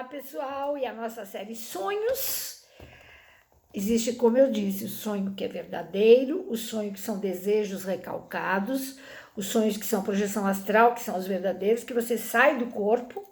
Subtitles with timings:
[0.00, 0.78] Olá, pessoal!
[0.78, 2.64] E a nossa série Sonhos.
[3.74, 8.98] Existe, como eu disse, o sonho que é verdadeiro, o sonho que são desejos recalcados,
[9.36, 13.22] os sonhos que são projeção astral, que são os verdadeiros, que você sai do corpo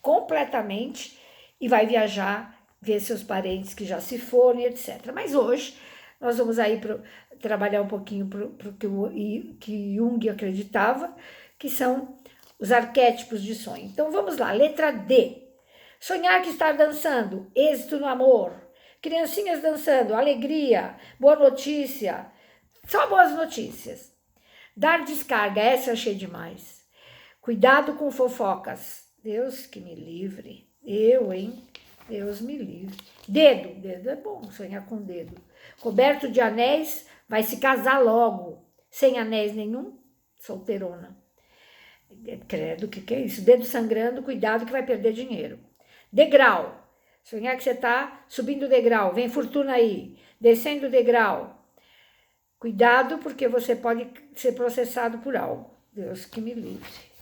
[0.00, 1.18] completamente
[1.60, 5.10] e vai viajar, ver seus parentes que já se foram, etc.
[5.12, 5.76] Mas hoje
[6.20, 7.02] nós vamos aí pro,
[7.40, 11.12] trabalhar um pouquinho para o que, que Jung acreditava,
[11.58, 12.16] que são
[12.56, 13.86] os arquétipos de sonho.
[13.86, 15.43] Então vamos lá, letra D.
[16.06, 18.52] Sonhar que está dançando, êxito no amor.
[19.00, 22.30] Criancinhas dançando, alegria, boa notícia,
[22.86, 24.14] só boas notícias.
[24.76, 26.84] Dar descarga, essa achei demais.
[27.40, 29.08] Cuidado com fofocas.
[29.22, 30.68] Deus que me livre.
[30.84, 31.66] Eu, hein?
[32.06, 32.98] Deus me livre.
[33.26, 35.40] Dedo, dedo é bom, sonhar com dedo.
[35.80, 38.62] Coberto de anéis, vai se casar logo.
[38.90, 39.98] Sem anéis nenhum,
[40.36, 41.16] solteirona.
[42.46, 43.40] Credo, o que, que é isso?
[43.40, 45.58] Dedo sangrando, cuidado que vai perder dinheiro.
[46.14, 46.80] Degrau.
[47.24, 50.16] Sonhar que você está subindo o degrau, vem fortuna aí.
[50.40, 51.66] Descendo o degrau.
[52.56, 55.74] Cuidado, porque você pode ser processado por algo.
[55.92, 56.88] Deus que me livre.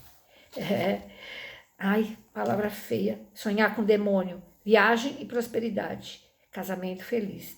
[0.54, 1.00] É.
[1.78, 3.18] Ai, palavra feia.
[3.32, 4.42] Sonhar com demônio.
[4.62, 6.20] Viagem e prosperidade.
[6.50, 7.56] Casamento feliz.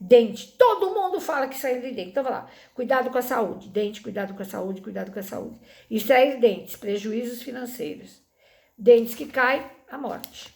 [0.00, 0.48] Dente.
[0.58, 2.10] Todo mundo fala que saiu de dente.
[2.10, 2.50] Então, vai lá.
[2.74, 3.68] Cuidado com a saúde.
[3.68, 5.60] Dente, cuidado com a saúde, cuidado com a saúde.
[5.88, 6.74] Extrair dentes.
[6.74, 8.20] Prejuízos financeiros.
[8.76, 10.55] Dentes que caem, a morte.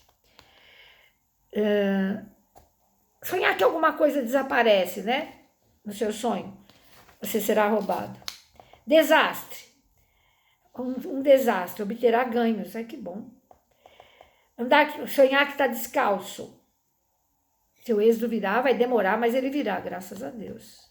[1.54, 2.24] Uh,
[3.22, 5.34] sonhar que alguma coisa desaparece, né?
[5.84, 6.56] No seu sonho.
[7.20, 8.18] Você será roubado.
[8.86, 9.64] Desastre.
[10.78, 11.82] Um, um desastre.
[11.82, 12.74] Obterá ganhos.
[12.74, 13.30] Ai, que bom.
[14.56, 16.60] Andar, sonhar que está descalço
[17.84, 20.88] seu êxodo virá, vai demorar, mas ele virá, graças a Deus.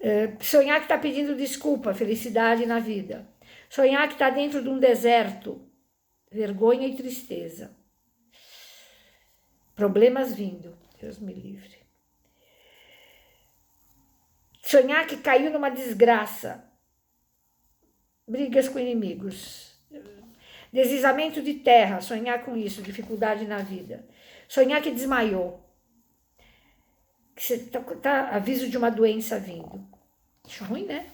[0.00, 3.28] É, sonhar que está pedindo desculpa, felicidade na vida.
[3.68, 5.68] Sonhar que está dentro de um deserto,
[6.30, 7.76] vergonha e tristeza.
[9.74, 11.78] Problemas vindo, Deus me livre.
[14.62, 16.64] Sonhar que caiu numa desgraça,
[18.26, 19.72] brigas com inimigos.
[20.72, 24.08] Deslizamento de terra, sonhar com isso, dificuldade na vida.
[24.48, 25.62] Sonhar que desmaiou.
[27.36, 29.86] Que você tá, tá aviso de uma doença vindo.
[30.46, 31.10] Acho ruim, né?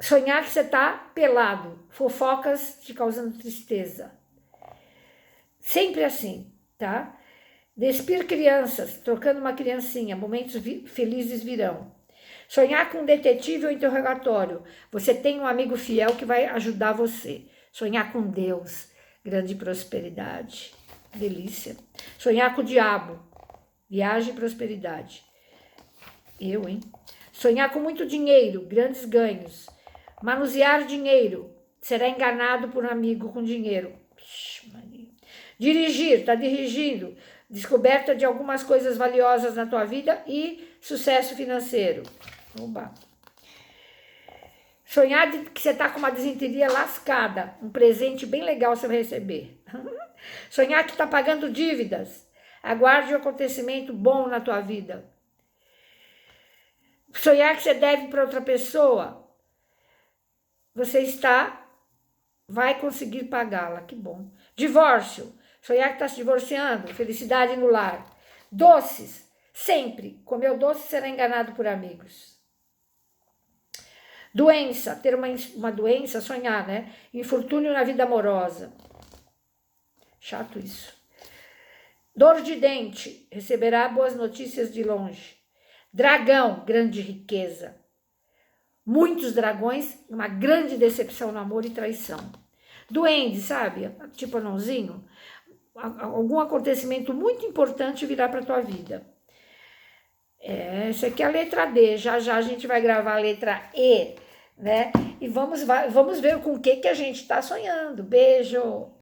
[0.00, 1.84] Sonhar que você tá pelado.
[1.90, 4.18] Fofocas te causando tristeza.
[5.58, 7.19] Sempre assim, tá?
[7.80, 11.90] Despir crianças, trocando uma criancinha, momentos vi felizes virão.
[12.46, 14.62] Sonhar com um detetive ou interrogatório.
[14.92, 17.46] Você tem um amigo fiel que vai ajudar você.
[17.72, 18.90] Sonhar com Deus,
[19.24, 20.74] grande prosperidade.
[21.14, 21.74] Delícia.
[22.18, 23.18] Sonhar com o diabo.
[23.88, 25.24] Viagem e prosperidade.
[26.38, 26.80] Eu, hein?
[27.32, 29.66] Sonhar com muito dinheiro, grandes ganhos.
[30.22, 31.50] Manusear dinheiro.
[31.80, 33.94] Será enganado por um amigo com dinheiro.
[35.58, 37.16] Dirigir, tá dirigindo.
[37.50, 42.04] Descoberta de algumas coisas valiosas na tua vida e sucesso financeiro.
[42.60, 42.94] Oba.
[44.84, 48.98] Sonhar de que você está com uma desinteria lascada, um presente bem legal você vai
[48.98, 49.62] receber.
[50.48, 52.28] Sonhar que está pagando dívidas,
[52.62, 55.04] aguarde um acontecimento bom na tua vida.
[57.12, 59.28] Sonhar que você deve para outra pessoa,
[60.74, 61.66] você está,
[62.48, 64.30] vai conseguir pagá-la, que bom.
[64.54, 68.06] Divórcio, sonhar que está se divorciando, felicidade no lar.
[68.50, 72.38] Doces, sempre, comer doce será enganado por amigos.
[74.32, 75.26] Doença, ter uma,
[75.56, 76.92] uma doença, sonhar, né?
[77.12, 78.72] Infortúnio na vida amorosa.
[80.20, 80.94] Chato isso.
[82.14, 85.36] Dor de dente, receberá boas notícias de longe.
[85.92, 87.76] Dragão, grande riqueza.
[88.86, 92.18] Muitos dragões, uma grande decepção no amor e traição.
[92.88, 93.90] Duende, sabe?
[94.12, 95.04] Tipo anãozinho.
[95.74, 99.06] Algum acontecimento muito importante virá para tua vida.
[100.40, 101.96] É, essa aqui é a letra D.
[101.96, 104.16] Já já a gente vai gravar a letra E,
[104.58, 104.92] né?
[105.20, 108.02] E vamos, vamos ver com o que, que a gente está sonhando.
[108.02, 108.90] Beijo!